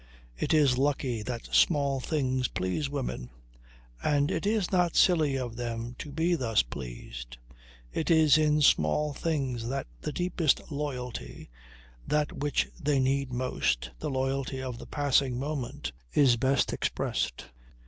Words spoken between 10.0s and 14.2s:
the deepest loyalty, that which they need most, the